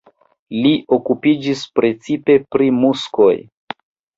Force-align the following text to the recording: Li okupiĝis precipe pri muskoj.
Li 0.61 0.71
okupiĝis 0.97 1.61
precipe 1.81 2.39
pri 2.57 2.73
muskoj. 2.81 3.33